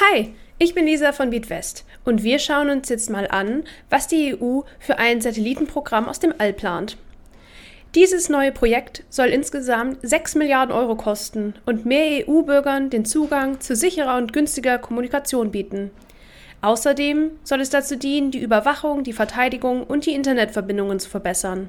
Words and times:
Hi, 0.00 0.34
ich 0.58 0.74
bin 0.74 0.86
Lisa 0.86 1.12
von 1.12 1.30
BeatWest 1.30 1.84
und 2.04 2.24
wir 2.24 2.40
schauen 2.40 2.68
uns 2.68 2.88
jetzt 2.88 3.10
mal 3.10 3.28
an, 3.28 3.62
was 3.90 4.08
die 4.08 4.34
EU 4.34 4.62
für 4.80 4.98
ein 4.98 5.20
Satellitenprogramm 5.20 6.08
aus 6.08 6.18
dem 6.18 6.34
All 6.38 6.52
plant. 6.52 6.96
Dieses 7.94 8.28
neue 8.28 8.50
Projekt 8.50 9.04
soll 9.08 9.28
insgesamt 9.28 9.98
6 10.02 10.34
Milliarden 10.34 10.74
Euro 10.74 10.96
kosten 10.96 11.54
und 11.64 11.86
mehr 11.86 12.26
EU-Bürgern 12.26 12.90
den 12.90 13.04
Zugang 13.04 13.60
zu 13.60 13.76
sicherer 13.76 14.16
und 14.16 14.32
günstiger 14.32 14.78
Kommunikation 14.78 15.52
bieten. 15.52 15.92
Außerdem 16.60 17.30
soll 17.44 17.60
es 17.60 17.70
dazu 17.70 17.96
dienen, 17.96 18.32
die 18.32 18.40
Überwachung, 18.40 19.04
die 19.04 19.12
Verteidigung 19.12 19.84
und 19.84 20.06
die 20.06 20.14
Internetverbindungen 20.14 20.98
zu 20.98 21.08
verbessern. 21.08 21.68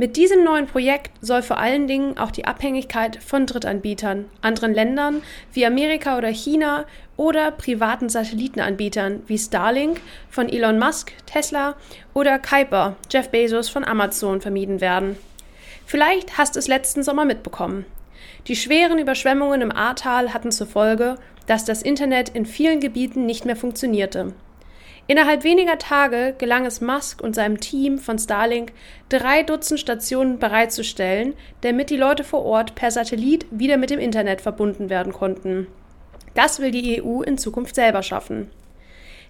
Mit 0.00 0.16
diesem 0.16 0.44
neuen 0.44 0.68
Projekt 0.68 1.10
soll 1.20 1.42
vor 1.42 1.58
allen 1.58 1.88
Dingen 1.88 2.18
auch 2.18 2.30
die 2.30 2.44
Abhängigkeit 2.44 3.20
von 3.20 3.46
Drittanbietern, 3.46 4.26
anderen 4.42 4.72
Ländern 4.72 5.22
wie 5.52 5.66
Amerika 5.66 6.16
oder 6.16 6.28
China 6.28 6.84
oder 7.16 7.50
privaten 7.50 8.08
Satellitenanbietern 8.08 9.24
wie 9.26 9.36
Starlink 9.36 10.00
von 10.30 10.48
Elon 10.48 10.78
Musk, 10.78 11.12
Tesla 11.26 11.74
oder 12.14 12.38
Kuiper, 12.38 12.94
Jeff 13.10 13.30
Bezos 13.30 13.68
von 13.68 13.84
Amazon 13.84 14.40
vermieden 14.40 14.80
werden. 14.80 15.16
Vielleicht 15.84 16.38
hast 16.38 16.54
du 16.54 16.60
es 16.60 16.68
letzten 16.68 17.02
Sommer 17.02 17.24
mitbekommen. 17.24 17.84
Die 18.46 18.54
schweren 18.54 19.00
Überschwemmungen 19.00 19.62
im 19.62 19.72
Ahrtal 19.72 20.32
hatten 20.32 20.52
zur 20.52 20.68
Folge, 20.68 21.16
dass 21.48 21.64
das 21.64 21.82
Internet 21.82 22.28
in 22.28 22.46
vielen 22.46 22.78
Gebieten 22.78 23.26
nicht 23.26 23.46
mehr 23.46 23.56
funktionierte. 23.56 24.32
Innerhalb 25.10 25.42
weniger 25.42 25.78
Tage 25.78 26.34
gelang 26.36 26.66
es 26.66 26.82
Musk 26.82 27.22
und 27.22 27.34
seinem 27.34 27.60
Team 27.60 27.98
von 27.98 28.18
Starlink, 28.18 28.72
drei 29.08 29.42
Dutzend 29.42 29.80
Stationen 29.80 30.38
bereitzustellen, 30.38 31.32
damit 31.62 31.88
die 31.88 31.96
Leute 31.96 32.24
vor 32.24 32.44
Ort 32.44 32.74
per 32.74 32.90
Satellit 32.90 33.46
wieder 33.50 33.78
mit 33.78 33.88
dem 33.88 34.00
Internet 34.00 34.42
verbunden 34.42 34.90
werden 34.90 35.14
konnten. 35.14 35.66
Das 36.34 36.60
will 36.60 36.72
die 36.72 37.02
EU 37.02 37.22
in 37.22 37.38
Zukunft 37.38 37.74
selber 37.74 38.02
schaffen. 38.02 38.50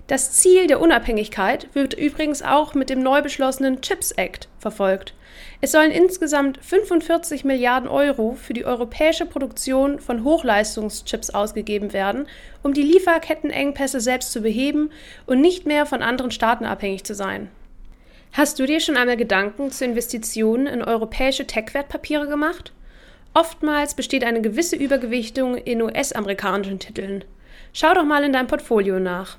Das 0.09 0.33
Ziel 0.33 0.67
der 0.69 0.81
Unabhängigkeit 0.81 1.69
wird 1.75 1.93
übrigens 1.93 2.41
auch 2.41 2.73
mit 2.73 2.89
dem 2.89 3.03
neu 3.03 3.21
beschlossenen 3.21 3.83
Chips 3.83 4.11
Act 4.13 4.49
verfolgt. 4.59 5.13
Es 5.61 5.73
sollen 5.73 5.91
insgesamt 5.91 6.59
45 6.63 7.45
Milliarden 7.45 7.91
Euro 7.91 8.33
für 8.33 8.55
die 8.55 8.65
europäische 8.65 9.27
Produktion 9.27 9.99
von 10.01 10.25
Hochleistungschips 10.25 11.29
ausgegeben 11.29 11.93
werden, 11.93 12.27
um 12.63 12.73
die 12.73 12.85
Lieferkettenengpässe 12.85 14.01
selbst 14.01 14.33
zu 14.33 14.41
beheben 14.41 14.91
und 15.27 15.43
nicht 15.43 15.67
mehr 15.67 15.85
von 15.85 16.01
anderen 16.01 16.31
Staaten 16.31 16.65
abhängig 16.65 17.05
zu 17.05 17.15
sein. 17.15 17.51
Hast 18.33 18.59
du 18.59 18.65
dir 18.65 18.81
schon 18.81 18.97
einmal 18.97 19.19
Gedanken 19.19 19.71
zu 19.71 19.85
Investitionen 19.85 20.67
in 20.67 20.83
europäische 20.83 21.47
Tech-Wertpapiere 21.47 22.29
gemacht? 22.29 22.73
Oftmals 23.35 23.93
besteht 23.93 24.25
eine 24.25 24.41
gewisse 24.41 24.77
Übergewichtung 24.77 25.59
in 25.59 25.83
US-amerikanischen 25.83 26.79
Titeln. 26.79 27.25
Schau 27.75 27.93
doch 27.93 28.05
mal 28.05 28.25
in 28.25 28.33
deinem 28.33 28.47
Portfolio 28.47 28.99
nach. 28.99 29.37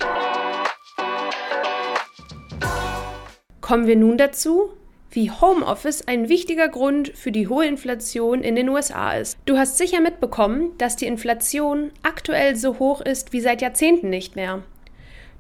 Kommen 3.70 3.86
wir 3.86 3.98
nun 3.98 4.18
dazu, 4.18 4.72
wie 5.12 5.30
Homeoffice 5.30 6.08
ein 6.08 6.28
wichtiger 6.28 6.70
Grund 6.70 7.10
für 7.10 7.32
die 7.32 7.48
hohe 7.48 7.68
Inflation 7.68 8.42
in 8.42 8.56
den 8.56 8.68
USA 8.68 9.12
ist. 9.14 9.38
Du 9.46 9.60
hast 9.60 9.78
sicher 9.78 10.02
mitbekommen, 10.02 10.72
dass 10.80 10.96
die 10.96 11.06
Inflation 11.06 11.92
aktuell 12.02 12.56
so 12.56 12.80
hoch 12.80 13.00
ist 13.00 13.32
wie 13.32 13.42
seit 13.42 13.62
Jahrzehnten 13.62 14.10
nicht 14.10 14.36
mehr. 14.36 14.64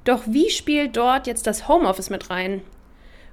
Doch 0.03 0.22
wie 0.28 0.51
spielt 0.51 0.95
dort 0.95 1.25
jetzt 1.25 1.47
das 1.47 1.68
Homeoffice 1.68 2.12
mit 2.12 2.29
rein? 2.29 2.62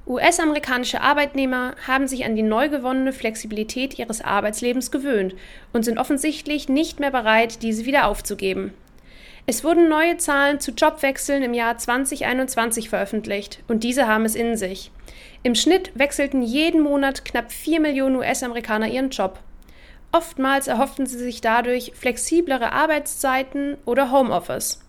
US-amerikanische 0.07 1.03
Arbeitnehmer 1.03 1.75
haben 1.87 2.09
sich 2.09 2.25
an 2.25 2.35
die 2.35 2.43
neu 2.43 2.71
gewonnene 2.71 3.13
Flexibilität 3.13 3.99
ihres 3.99 4.23
Arbeitslebens 4.23 4.91
gewöhnt 4.91 5.35
und 5.75 5.85
sind 5.85 5.99
offensichtlich 5.99 6.71
nicht 6.71 7.01
mehr 7.01 7.11
bereit, 7.11 7.63
diese 7.63 7.85
wieder 7.85 8.07
aufzugeben. 8.07 8.73
Es 9.49 9.63
wurden 9.63 9.89
neue 9.89 10.17
Zahlen 10.17 10.59
zu 10.59 10.73
Jobwechseln 10.73 11.45
im 11.45 11.55
Jahr 11.55 11.79
2021 11.79 12.89
veröffentlicht 12.89 13.63
und 13.69 13.85
diese 13.85 14.09
haben 14.09 14.25
es 14.25 14.35
in 14.35 14.57
sich. 14.57 14.91
Im 15.45 15.55
Schnitt 15.55 15.93
wechselten 15.95 16.43
jeden 16.43 16.81
Monat 16.81 17.25
knapp 17.25 17.53
4 17.53 17.79
Millionen 17.79 18.17
US-Amerikaner 18.17 18.89
ihren 18.89 19.11
Job. 19.11 19.39
Oftmals 20.11 20.67
erhofften 20.67 21.07
sie 21.07 21.19
sich 21.19 21.43
dadurch 21.43 21.93
flexiblere 21.95 22.73
Arbeitszeiten 22.73 23.77
oder 23.85 24.11
Homeoffice. 24.11 24.81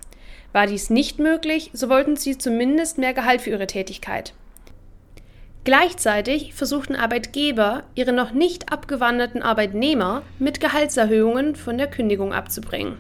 War 0.53 0.65
dies 0.65 0.89
nicht 0.89 1.19
möglich, 1.19 1.69
so 1.73 1.87
wollten 1.87 2.15
sie 2.15 2.39
zumindest 2.39 2.97
mehr 2.97 3.13
Gehalt 3.13 3.41
für 3.41 3.51
ihre 3.51 3.67
Tätigkeit. 3.67 4.33
Gleichzeitig 5.65 6.55
versuchten 6.55 6.95
Arbeitgeber, 6.95 7.83
ihre 7.93 8.13
noch 8.13 8.31
nicht 8.31 8.71
abgewanderten 8.71 9.43
Arbeitnehmer 9.43 10.23
mit 10.39 10.59
Gehaltserhöhungen 10.61 11.55
von 11.55 11.77
der 11.77 11.87
Kündigung 11.87 12.33
abzubringen. 12.33 12.97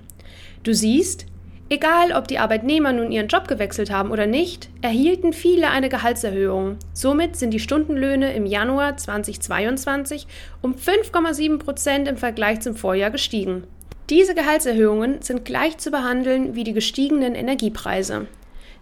Du 0.63 0.75
siehst, 0.75 1.25
Egal, 1.69 2.13
ob 2.13 2.29
die 2.29 2.39
Arbeitnehmer 2.39 2.93
nun 2.93 3.11
ihren 3.11 3.27
Job 3.27 3.49
gewechselt 3.49 3.91
haben 3.91 4.11
oder 4.11 4.25
nicht, 4.25 4.69
erhielten 4.81 5.33
viele 5.33 5.69
eine 5.69 5.89
Gehaltserhöhung. 5.89 6.77
Somit 6.93 7.35
sind 7.35 7.51
die 7.51 7.59
Stundenlöhne 7.59 8.33
im 8.33 8.45
Januar 8.45 8.95
2022 8.95 10.27
um 10.61 10.75
5,7 10.75 11.57
Prozent 11.57 12.07
im 12.07 12.15
Vergleich 12.15 12.61
zum 12.61 12.77
Vorjahr 12.77 13.11
gestiegen. 13.11 13.65
Diese 14.09 14.33
Gehaltserhöhungen 14.33 15.21
sind 15.21 15.43
gleich 15.43 15.77
zu 15.77 15.91
behandeln 15.91 16.55
wie 16.55 16.63
die 16.63 16.71
gestiegenen 16.71 17.35
Energiepreise. 17.35 18.27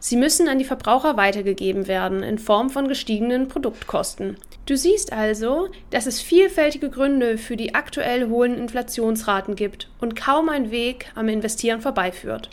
Sie 0.08 0.18
müssen 0.18 0.48
an 0.48 0.60
die 0.60 0.66
Verbraucher 0.66 1.18
weitergegeben 1.18 1.88
werden 1.88 2.22
in 2.22 2.38
Form 2.38 2.70
von 2.70 2.88
gestiegenen 2.88 3.48
Produktkosten. 3.48 4.38
Du 4.68 4.78
siehst 4.78 5.12
also, 5.12 5.70
dass 5.90 6.06
es 6.06 6.22
vielfältige 6.22 6.92
Gründe 6.92 7.40
für 7.40 7.58
die 7.58 7.74
aktuell 7.74 8.30
hohen 8.30 8.56
Inflationsraten 8.56 9.56
gibt 9.56 9.90
und 10.00 10.16
kaum 10.16 10.50
ein 10.50 10.70
Weg 10.70 11.12
am 11.16 11.28
Investieren 11.28 11.82
vorbeiführt. 11.82 12.52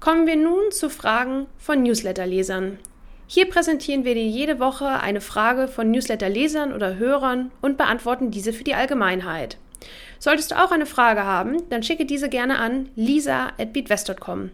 Kommen 0.00 0.26
wir 0.26 0.34
nun 0.34 0.72
zu 0.72 0.90
Fragen 0.90 1.46
von 1.56 1.84
Newsletterlesern. 1.84 2.80
Hier 3.28 3.48
präsentieren 3.48 4.04
wir 4.04 4.14
dir 4.14 4.26
jede 4.26 4.58
Woche 4.58 4.88
eine 4.88 5.20
Frage 5.20 5.68
von 5.68 5.92
Newsletterlesern 5.92 6.72
oder 6.72 6.96
Hörern 6.96 7.52
und 7.62 7.78
beantworten 7.78 8.32
diese 8.32 8.52
für 8.52 8.64
die 8.64 8.74
Allgemeinheit. 8.74 9.56
Solltest 10.24 10.52
du 10.52 10.54
auch 10.64 10.70
eine 10.70 10.86
Frage 10.86 11.24
haben, 11.24 11.68
dann 11.68 11.82
schicke 11.82 12.06
diese 12.06 12.30
gerne 12.30 12.58
an 12.58 12.88
lisa.beatwest.com. 12.96 14.52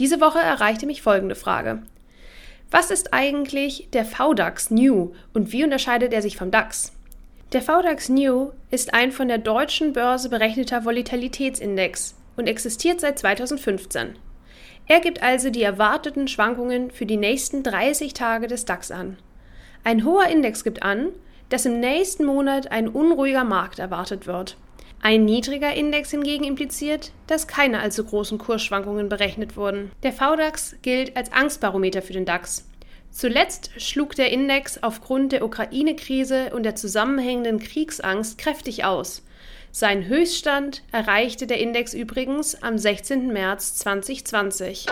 Diese 0.00 0.20
Woche 0.20 0.40
erreichte 0.40 0.84
mich 0.86 1.00
folgende 1.00 1.36
Frage. 1.36 1.84
Was 2.72 2.90
ist 2.90 3.14
eigentlich 3.14 3.88
der 3.92 4.04
VDAX 4.04 4.72
New 4.72 5.12
und 5.32 5.52
wie 5.52 5.62
unterscheidet 5.62 6.12
er 6.12 6.22
sich 6.22 6.36
vom 6.36 6.50
DAX? 6.50 6.92
Der 7.52 7.62
VDAX 7.62 8.08
New 8.08 8.50
ist 8.72 8.94
ein 8.94 9.12
von 9.12 9.28
der 9.28 9.38
deutschen 9.38 9.92
Börse 9.92 10.28
berechneter 10.28 10.84
Volatilitätsindex 10.84 12.16
und 12.36 12.48
existiert 12.48 13.00
seit 13.00 13.16
2015. 13.20 14.16
Er 14.88 14.98
gibt 14.98 15.22
also 15.22 15.50
die 15.50 15.62
erwarteten 15.62 16.26
Schwankungen 16.26 16.90
für 16.90 17.06
die 17.06 17.16
nächsten 17.16 17.62
30 17.62 18.12
Tage 18.12 18.48
des 18.48 18.64
DAX 18.64 18.90
an. 18.90 19.18
Ein 19.84 20.04
hoher 20.04 20.26
Index 20.26 20.64
gibt 20.64 20.82
an, 20.82 21.10
dass 21.48 21.64
im 21.64 21.78
nächsten 21.78 22.24
Monat 22.24 22.72
ein 22.72 22.88
unruhiger 22.88 23.44
Markt 23.44 23.78
erwartet 23.78 24.26
wird. 24.26 24.56
Ein 25.06 25.26
niedriger 25.26 25.74
Index 25.74 26.12
hingegen 26.12 26.44
impliziert, 26.44 27.12
dass 27.26 27.46
keine 27.46 27.80
allzu 27.80 28.04
großen 28.04 28.38
Kursschwankungen 28.38 29.10
berechnet 29.10 29.54
wurden. 29.54 29.92
Der 30.02 30.14
VDAX 30.14 30.76
gilt 30.80 31.14
als 31.14 31.30
Angstbarometer 31.30 32.00
für 32.00 32.14
den 32.14 32.24
DAX. 32.24 32.66
Zuletzt 33.10 33.70
schlug 33.76 34.14
der 34.14 34.32
Index 34.32 34.82
aufgrund 34.82 35.32
der 35.32 35.44
Ukraine-Krise 35.44 36.54
und 36.54 36.62
der 36.62 36.74
zusammenhängenden 36.74 37.58
Kriegsangst 37.58 38.38
kräftig 38.38 38.86
aus. 38.86 39.22
Sein 39.72 40.06
Höchststand 40.06 40.82
erreichte 40.90 41.46
der 41.46 41.58
Index 41.58 41.92
übrigens 41.92 42.62
am 42.62 42.78
16. 42.78 43.30
März 43.30 43.76
2020. 43.76 44.86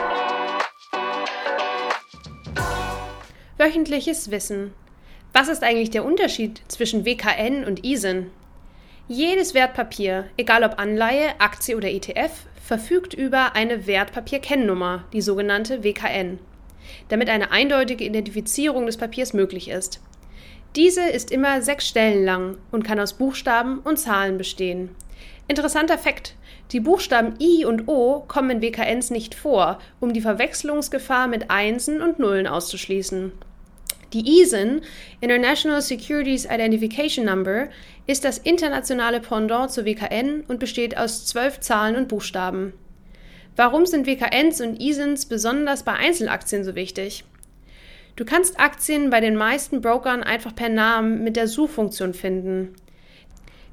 Wöchentliches 3.57 4.31
Wissen. 4.31 4.75
Was 5.33 5.49
ist 5.49 5.63
eigentlich 5.63 5.89
der 5.89 6.05
Unterschied 6.05 6.61
zwischen 6.69 7.07
WKN 7.07 7.65
und 7.65 7.83
ISIN? 7.83 8.31
Jedes 9.15 9.53
Wertpapier, 9.53 10.25
egal 10.39 10.65
ob 10.65 10.79
Anleihe, 10.79 11.39
Aktie 11.39 11.77
oder 11.77 11.91
ETF, 11.91 12.31
verfügt 12.65 13.13
über 13.13 13.55
eine 13.55 13.87
Wertpapierkennnummer, 13.87 15.05
die 15.13 15.21
sogenannte 15.21 15.85
WKN, 15.85 16.39
damit 17.11 17.29
eine 17.29 17.51
eindeutige 17.51 18.05
Identifizierung 18.05 18.87
des 18.87 18.97
Papiers 18.97 19.35
möglich 19.35 19.69
ist. 19.69 20.01
Diese 20.77 21.03
ist 21.03 21.31
immer 21.31 21.61
sechs 21.61 21.87
Stellen 21.87 22.25
lang 22.25 22.57
und 22.71 22.85
kann 22.85 22.99
aus 22.99 23.13
Buchstaben 23.13 23.81
und 23.81 23.99
Zahlen 23.99 24.39
bestehen. 24.39 24.89
Interessanter 25.47 25.99
Fakt: 25.99 26.35
Die 26.71 26.81
Buchstaben 26.81 27.35
I 27.39 27.67
und 27.67 27.89
O 27.89 28.25
kommen 28.27 28.49
in 28.49 28.63
WKNs 28.63 29.11
nicht 29.11 29.35
vor, 29.35 29.79
um 30.01 30.15
die 30.15 30.23
Verwechslungsgefahr 30.23 31.29
mit 31.29 31.51
Einsen 31.51 32.01
und 32.01 32.19
Nullen 32.19 32.47
auszuschließen. 32.47 33.33
Die 34.13 34.41
ISIN, 34.41 34.83
International 35.21 35.81
Securities 35.81 36.45
Identification 36.45 37.25
Number, 37.25 37.69
ist 38.07 38.25
das 38.25 38.39
internationale 38.39 39.21
Pendant 39.21 39.71
zur 39.71 39.87
WKN 39.87 40.45
und 40.49 40.61
besteht 40.61 40.99
aus 40.99 41.25
zwölf 41.25 41.61
Zahlen 41.61 41.97
und 41.97 42.09
Buchstaben. 42.09 42.75
Warum 43.57 43.87
sind 43.87 44.07
WKNs 44.07 44.61
und 44.61 44.81
ISINs 44.83 45.27
besonders 45.27 45.83
bei 45.83 45.93
Einzelaktien 45.93 46.65
so 46.65 46.75
wichtig? 46.75 47.25
Du 48.17 48.27
kannst 48.27 48.61
Aktien 48.61 49.09
bei 49.09 49.21
den 49.21 49.37
meisten 49.37 49.81
Brokern 49.81 50.23
einfach 50.23 50.55
per 50.55 50.69
Namen 50.69 51.25
mit 51.25 51.37
der 51.37 51.49
Suchfunktion 51.49 52.13
finden. 52.13 52.75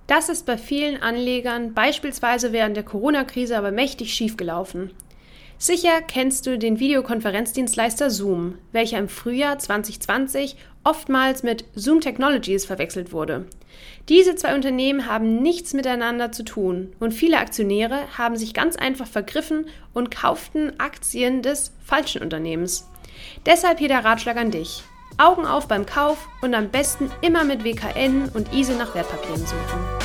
Das 0.07 0.29
ist 0.29 0.45
bei 0.45 0.57
vielen 0.57 1.01
Anlegern 1.01 1.73
beispielsweise 1.73 2.53
während 2.53 2.77
der 2.77 2.83
Corona-Krise 2.83 3.57
aber 3.57 3.71
mächtig 3.71 4.13
schiefgelaufen. 4.13 4.91
Sicher 5.61 6.01
kennst 6.01 6.47
du 6.47 6.57
den 6.57 6.79
Videokonferenzdienstleister 6.79 8.09
Zoom, 8.09 8.57
welcher 8.71 8.97
im 8.97 9.09
Frühjahr 9.09 9.59
2020 9.59 10.55
oftmals 10.85 11.43
mit 11.43 11.65
Zoom 11.75 11.99
Technologies 11.99 12.63
verwechselt 12.63 13.11
wurde. 13.11 13.45
Diese 14.07 14.35
zwei 14.35 14.55
Unternehmen 14.55 15.05
haben 15.05 15.41
nichts 15.41 15.73
miteinander 15.73 16.31
zu 16.31 16.45
tun 16.45 16.93
und 17.01 17.13
viele 17.13 17.39
Aktionäre 17.39 17.99
haben 18.17 18.37
sich 18.37 18.53
ganz 18.53 18.77
einfach 18.77 19.05
vergriffen 19.05 19.65
und 19.93 20.11
kauften 20.11 20.79
Aktien 20.79 21.41
des 21.41 21.73
falschen 21.83 22.21
Unternehmens. 22.21 22.87
Deshalb 23.45 23.79
hier 23.79 23.89
der 23.89 24.05
Ratschlag 24.05 24.37
an 24.37 24.51
dich. 24.51 24.83
Augen 25.17 25.45
auf 25.45 25.67
beim 25.67 25.85
Kauf 25.85 26.29
und 26.41 26.53
am 26.53 26.69
besten 26.69 27.11
immer 27.19 27.43
mit 27.43 27.65
WKN 27.65 28.29
und 28.33 28.53
ISE 28.53 28.77
nach 28.77 28.95
Wertpapieren 28.95 29.45
suchen. 29.45 29.99